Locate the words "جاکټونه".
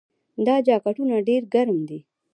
0.67-1.15